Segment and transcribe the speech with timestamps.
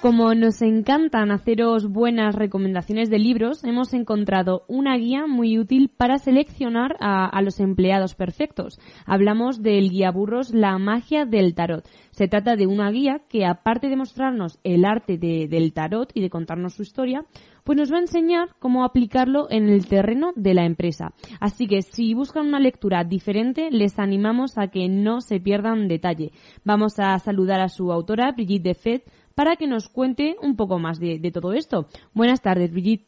[0.00, 6.18] Como nos encantan haceros buenas recomendaciones de libros, hemos encontrado una guía muy útil para
[6.18, 8.78] seleccionar a, los empleados perfectos.
[9.06, 11.84] Hablamos del guía burros La magia del tarot.
[12.12, 16.20] Se trata de una guía que, aparte de mostrarnos el arte de, del tarot y
[16.20, 17.24] de contarnos su historia,
[17.64, 21.12] pues nos va a enseñar cómo aplicarlo en el terreno de la empresa.
[21.40, 26.30] Así que si buscan una lectura diferente, les animamos a que no se pierdan detalle.
[26.64, 29.02] Vamos a saludar a su autora, Brigitte Defet,
[29.38, 31.86] para que nos cuente un poco más de, de todo esto.
[32.12, 33.06] Buenas tardes, Brigitte.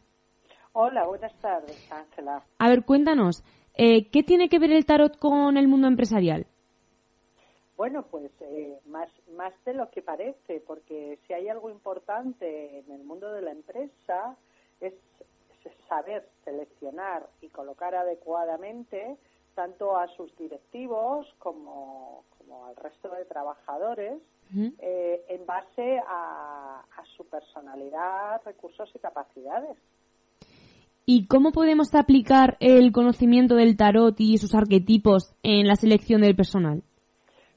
[0.75, 2.45] Hola, buenas tardes, Ángela.
[2.57, 3.43] A ver, cuéntanos,
[3.75, 6.47] eh, ¿qué tiene que ver el tarot con el mundo empresarial?
[7.77, 12.93] Bueno, pues eh, más, más de lo que parece, porque si hay algo importante en
[12.93, 14.37] el mundo de la empresa
[14.81, 14.95] es,
[15.65, 19.17] es saber seleccionar y colocar adecuadamente
[19.57, 24.21] tanto a sus directivos como, como al resto de trabajadores
[24.81, 29.77] eh, en base a, a, su personalidad, recursos y capacidades.
[31.07, 36.35] ¿Y cómo podemos aplicar el conocimiento del tarot y sus arquetipos en la selección del
[36.35, 36.83] personal?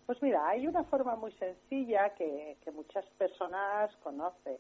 [0.06, 4.58] Pues mira, hay una forma muy sencilla que, que muchas personas conocen.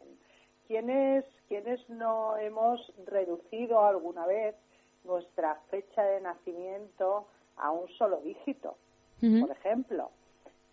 [0.67, 4.55] Quienes, quienes no hemos reducido alguna vez
[5.03, 8.75] nuestra fecha de nacimiento a un solo dígito,
[9.21, 9.41] uh -huh.
[9.41, 10.09] por ejemplo,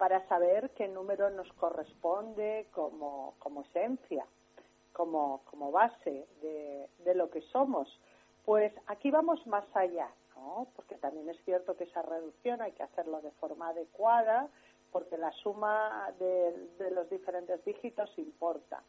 [0.00, 4.24] para saber qué número nos corresponde como, como esencia,
[4.94, 7.86] como, como base de, de, lo que somos.
[8.46, 10.68] Pues aquí vamos más allá, ¿no?
[10.74, 14.48] Porque también es cierto que esa reducción hay que hacerlo de forma adecuada,
[14.90, 18.82] porque la suma de, de los diferentes dígitos importa.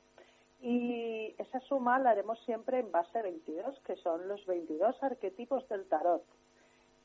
[0.62, 5.90] Y esa suma la haremos siempre en base 22, que son los 22 arquetipos del
[5.90, 6.24] tarot.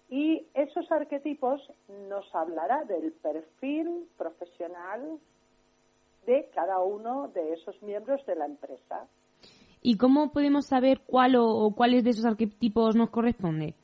[0.08, 1.60] Y esos arquetipos
[2.08, 5.18] nos hablará del perfil profesional
[6.26, 9.06] de cada uno de esos miembros de la empresa.
[9.82, 13.74] ¿Y cómo podemos saber cuál o, o cuáles de esos arquetipos nos corresponde?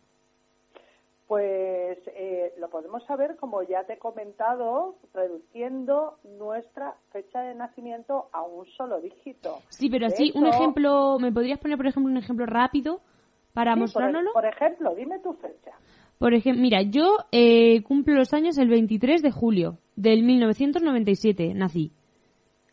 [1.33, 8.29] Pues eh, lo podemos saber, como ya te he comentado, reduciendo nuestra fecha de nacimiento
[8.33, 9.61] a un solo dígito.
[9.71, 13.01] Sí, pero así, un ejemplo, ¿me podrías poner, por ejemplo, un ejemplo rápido
[13.55, 14.33] para sí, mostrárnoslo?
[14.35, 15.73] Por, por, ejemplo, dime tu fecha.
[16.23, 21.91] Por ejemplo, mira, yo eh, cumplo los años el 23 de julio del 1997, nací.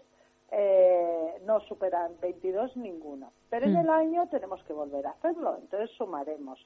[0.51, 3.31] eh, no superan 22 ninguno.
[3.49, 3.69] Pero mm.
[3.69, 5.57] en el año tenemos que volver a hacerlo.
[5.59, 6.65] Entonces sumaremos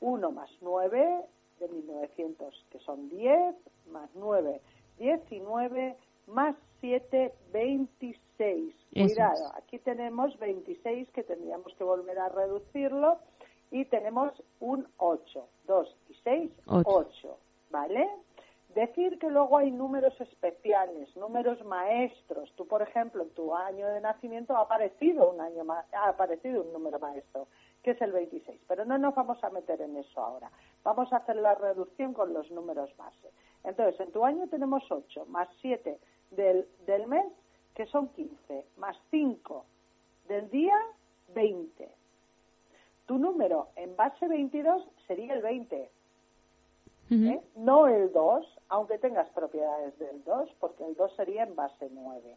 [0.00, 1.24] 1 más 9
[1.60, 3.54] de 1900, que son 10,
[3.90, 4.60] más 9,
[4.98, 5.96] 19,
[6.26, 8.74] más 7, 26.
[8.92, 9.62] Eso Cuidado, es.
[9.62, 13.18] aquí tenemos 26 que tendríamos que volver a reducirlo
[13.70, 15.48] y tenemos un 8.
[15.66, 16.82] 2 y 6, 8.
[16.84, 17.38] 8
[17.70, 18.08] ¿Vale?
[18.74, 22.50] Decir que luego hay números especiales, números maestros.
[22.56, 26.72] Tú, por ejemplo, en tu año de nacimiento ha aparecido un año ha aparecido un
[26.72, 27.48] número maestro,
[27.82, 28.60] que es el 26.
[28.66, 30.50] Pero no nos vamos a meter en eso ahora.
[30.84, 33.30] Vamos a hacer la reducción con los números base.
[33.62, 35.98] Entonces, en tu año tenemos 8 más 7
[36.36, 37.26] del, del mes,
[37.74, 39.64] que son 15, más 5
[40.28, 40.76] del día,
[41.34, 41.88] 20.
[43.06, 45.90] Tu número en base 22 sería el 20.
[47.10, 47.40] ¿eh?
[47.56, 52.36] no el 2, aunque tengas propiedades del 2, porque el 2 sería en base 9.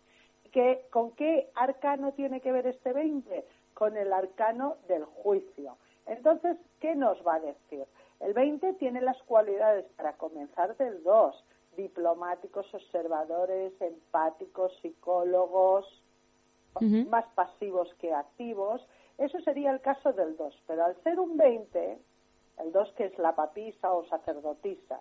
[0.52, 3.46] ¿Qué, ¿Con qué arcano tiene que ver este 20?
[3.74, 5.78] Con el arcano del juicio.
[6.06, 7.86] Entonces, ¿qué nos va a decir?
[8.20, 11.44] El 20 tiene las cualidades para comenzar del 2,
[11.76, 15.86] diplomáticos, observadores, empáticos, psicólogos,
[16.76, 17.08] uh -huh.
[17.10, 18.86] más pasivos que activos.
[19.18, 22.00] Eso sería el caso del 2, pero al ser un 20,
[22.58, 25.00] el 2 que es la papisa o sacerdotisa,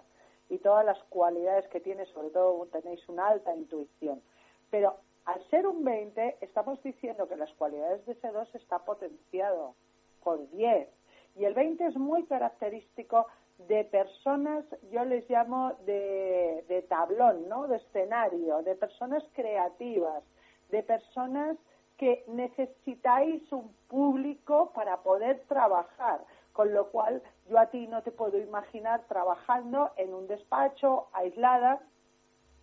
[0.49, 4.23] y todas las cualidades que tiene, sobre todo tenéis una alta intuición.
[4.71, 9.75] Pero al ser un 20, estamos diciendo que las cualidades de ese 2 está potenciado
[10.23, 10.89] por 10.
[11.37, 13.27] Y el 20 es muy característico
[13.59, 17.67] de personas, yo les llamo de, de tablón, ¿no?
[17.69, 20.23] De escenario, de personas creativas,
[20.71, 21.57] de personas
[21.97, 28.11] que necesitáis un público para poder trabajar, con lo cual yo a ti no te
[28.11, 31.81] puedo imaginar trabajando en un despacho aislada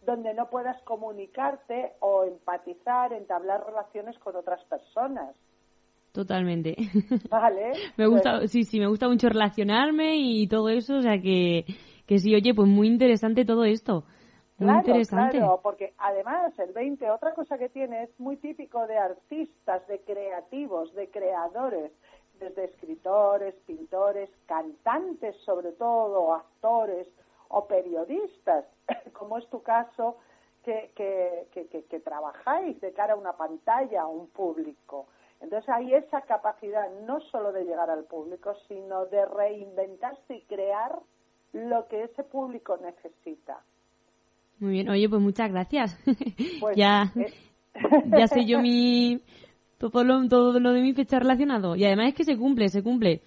[0.01, 5.35] donde no puedas comunicarte o empatizar, entablar relaciones con otras personas.
[6.11, 6.75] Totalmente.
[7.29, 7.71] Vale.
[7.97, 11.65] me gusta, pues sí, sí, me gusta mucho relacionarme y todo eso, o sea que,
[12.05, 14.03] que sí, oye, pues muy interesante todo esto.
[14.57, 15.37] Muy interesante.
[15.39, 20.01] Claro, porque además el 20, otra cosa que tiene es muy típico de artistas, de
[20.01, 21.91] creativos, de creadores,
[22.39, 27.07] desde escritores, pintores, cantantes sobre todo, actores
[27.47, 28.65] o periodistas,
[29.13, 30.17] como es tu caso,
[30.63, 35.07] que, que, que, que trabajáis de cara a una pantalla, a un público.
[35.41, 40.99] Entonces hay esa capacidad no solo de llegar al público, sino de reinventarse y crear
[41.53, 43.59] lo que ese público necesita.
[44.59, 45.97] Muy bien, oye, pues muchas gracias.
[46.59, 47.33] Pues, ya, eh,
[48.17, 49.19] ya sé yo mi
[49.79, 51.75] todo lo, todo lo de mi fecha relacionado.
[51.75, 53.21] Y además es que se cumple, se cumple.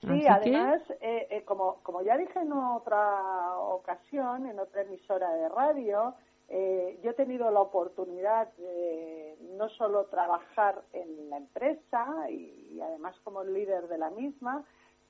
[0.00, 5.48] Sí, además, eh, eh, como, como ya dije en otra ocasión, en otra emisora de
[5.48, 6.14] radio,
[6.48, 13.14] eh, yo he tenido la oportunidad de no solo trabajar en la empresa y, además
[13.22, 14.64] como líder de la misma,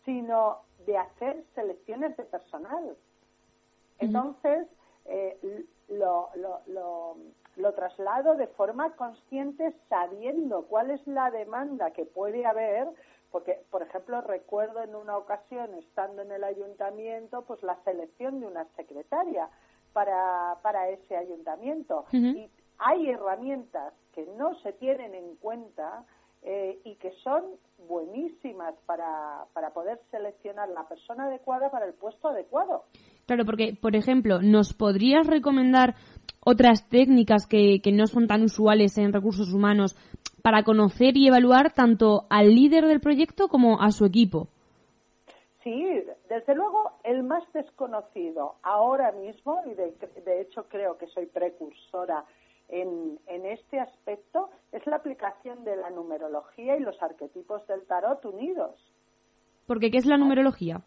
[0.04, 2.96] sino de hacer selecciones de personal.
[3.98, 4.66] Entonces,
[5.04, 6.30] eh, lo,
[6.66, 7.16] lo,
[7.56, 12.88] lo, traslado de forma consciente sabiendo cuál es la demanda que puede haber
[13.30, 18.46] porque, por ejemplo, recuerdo en una ocasión, estando en el ayuntamiento, pues la selección de
[18.46, 19.50] una secretaria
[19.98, 22.04] para, para ese ayuntamiento.
[22.12, 22.48] Y
[22.78, 26.04] hay herramientas que no se tienen en cuenta
[26.42, 27.42] eh, y que son
[27.88, 32.84] buenísimas para, para poder seleccionar la persona adecuada para el puesto adecuado.
[33.26, 35.96] Claro, porque, por ejemplo, ¿nos podrías recomendar
[36.44, 39.96] otras técnicas que, que no son tan usuales en recursos humanos
[40.44, 44.46] para conocer y evaluar tanto al líder del proyecto como a su equipo?
[46.28, 52.24] Desde luego el más desconocido ahora mismo, y de, hecho creo que soy precursora
[52.68, 58.24] en, en, este aspecto, es la aplicación de la numerología y los arquetipos del tarot
[58.24, 58.74] unidos.
[59.66, 60.80] Porque ¿qué es la numerología?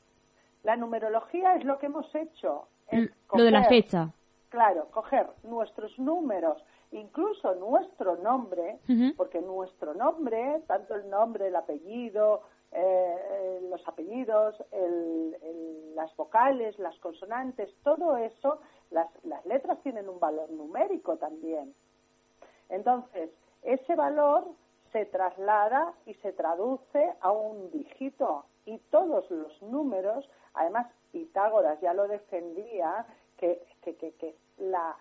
[0.63, 2.67] La numerología es lo que hemos hecho.
[2.91, 4.09] lo de la fecha.
[4.49, 6.61] Claro, coger nuestros números,
[6.91, 8.79] incluso nuestro nombre,
[9.15, 12.41] porque nuestro nombre, tanto el nombre, el apellido,
[12.73, 14.55] eh, los apellidos,
[15.95, 19.07] las vocales, las consonantes, todo eso, las,
[19.45, 21.73] letras tienen un valor numérico también.
[22.69, 23.29] Entonces,
[23.63, 24.45] ese valor
[24.91, 31.93] se traslada y se traduce a un dígito y todos los números, además Pitágoras ya
[31.93, 33.05] lo defendía,
[33.37, 34.95] que, que, que, las,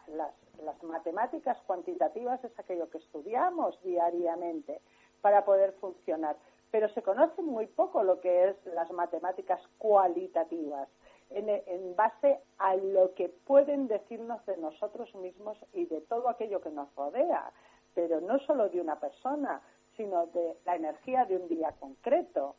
[0.64, 4.80] las matemáticas cuantitativas es aquello que estudiamos diariamente
[5.20, 6.36] para poder funcionar
[6.70, 10.88] pero se conoce muy poco lo que es las matemáticas cualitativas,
[11.30, 16.70] en, base a lo que pueden decirnos de nosotros mismos y de todo aquello que
[16.70, 17.52] nos rodea,
[17.94, 19.60] pero no solo de una persona,
[19.96, 22.56] sino de la energía de un día concreto.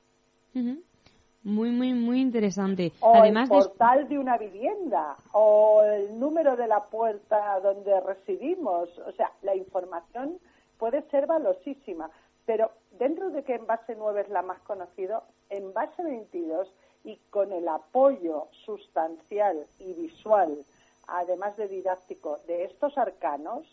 [1.43, 2.91] Muy, muy, muy interesante.
[2.99, 4.19] O Además el portal de...
[4.19, 8.89] una vivienda, o el número de la puerta donde residimos.
[8.99, 10.37] O sea, la información
[10.77, 12.09] puede ser valosísima,
[12.45, 16.71] pero dentro de que en base 9 es la más conocida, en base 22
[17.03, 20.65] y con el apoyo sustancial y visual,
[21.07, 23.65] además de didáctico, de estos arcanos,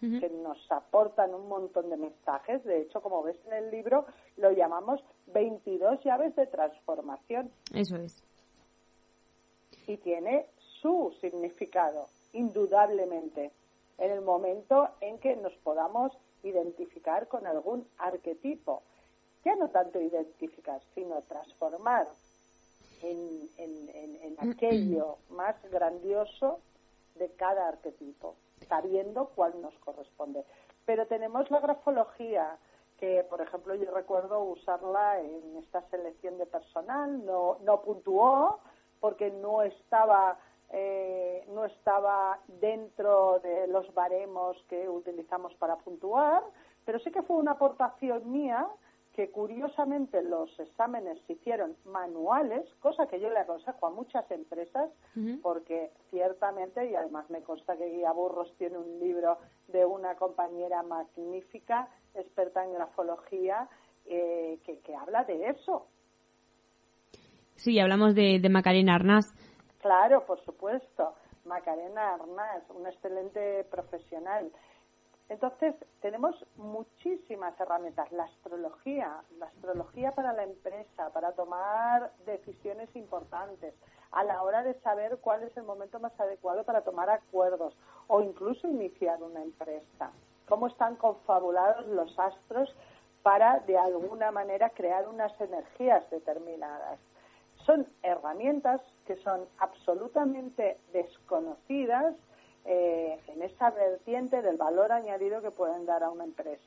[0.00, 2.62] que nos aportan un montón de mensajes.
[2.62, 5.02] De hecho, como ves en el libro, lo llamamos
[5.34, 7.50] 22 llaves de transformación.
[7.74, 8.22] Eso es.
[9.88, 10.46] Y tiene
[10.80, 13.50] su significado, indudablemente,
[13.98, 16.12] en el momento en que nos podamos
[16.42, 18.82] identificar con algún arquetipo.
[19.44, 22.08] Ya no tanto identificar, sino transformar
[23.02, 26.60] en, aquello más grandioso
[27.16, 28.36] de cada arquetipo,
[28.68, 30.44] sabiendo cuál nos corresponde.
[30.84, 32.56] Pero tenemos la grafología,
[32.98, 38.60] que por ejemplo yo recuerdo usarla en esta selección de personal, no, no puntuó
[39.00, 40.38] porque no estaba
[40.70, 46.42] eh, no estaba dentro de los baremos que utilizamos para puntuar,
[46.84, 48.66] pero sí que fue una aportación mía
[49.14, 54.90] que curiosamente los exámenes se hicieron manuales, cosa que yo le aconsejo a muchas empresas,
[55.42, 60.14] porque ciertamente, y además me consta que Guía Burros tiene un libro de de una
[60.14, 63.68] compañera magnífica, experta en grafología,
[64.06, 65.86] eh, que, que, habla de eso.
[67.56, 69.34] Sí, hablamos de, de Macarena Arnaz.
[69.80, 71.14] Claro, por supuesto.
[71.44, 74.50] Macarena Arnaz, una excelente profesional.
[75.28, 78.10] Entonces, tenemos muchísimas herramientas.
[78.12, 83.74] La astrología, la astrología para la empresa, para tomar decisiones importantes,
[84.10, 88.22] a la hora de saber cuál es el momento más adecuado para tomar acuerdos o
[88.22, 90.10] incluso iniciar una empresa.
[90.48, 92.74] Cómo están confabulados los astros
[93.22, 96.98] para, de alguna manera, crear unas energías determinadas.
[97.68, 102.14] Son herramientas que son absolutamente desconocidas
[102.64, 106.64] eh, en esa vertiente del valor añadido que pueden dar a una empresa.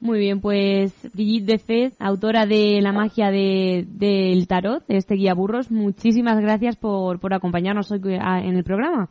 [0.00, 5.34] Muy bien, pues Brigitte de Fez, autora de La magia del tarot, de este guía
[5.34, 9.10] burros, muchísimas gracias por, por acompañarnos hoy en el programa.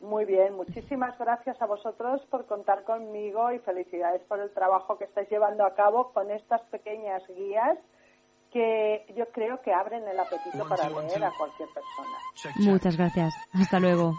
[0.00, 5.04] Muy bien, muchísimas gracias a vosotros por contar conmigo y felicidades por el trabajo que
[5.04, 7.78] estáis llevando a cabo con estas pequeñas guías
[8.54, 12.70] que yo creo que abren el apetito para leer a cualquier persona.
[12.70, 13.34] Muchas gracias.
[13.52, 14.14] Hasta luego.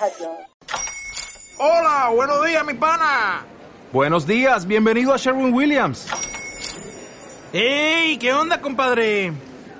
[0.00, 0.38] Adiós.
[1.58, 3.44] Hola, buenos días, mi pana.
[3.92, 6.08] Buenos días, bienvenido a Sherwin Williams.
[7.52, 8.16] ¡Ey!
[8.16, 9.32] ¿Qué onda, compadre?